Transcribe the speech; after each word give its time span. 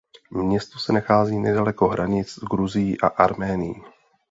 Město 0.31 0.79
se 0.79 0.93
nachází 0.93 1.39
nedaleko 1.39 1.87
hranic 1.87 2.29
s 2.29 2.39
Gruzií 2.39 3.01
a 3.01 3.07
Arménií. 3.07 3.75